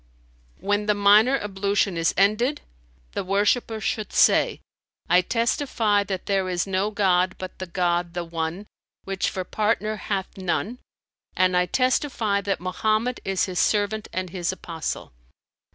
[0.59, 2.61] When the minor ablution is ended,
[3.11, 4.59] the worshipper should say,
[5.07, 8.65] I testify that there is no god but the God, the One,
[9.03, 10.79] which for partner hath none,
[11.35, 15.11] and I testify that Mohammed is His servant and His apostle.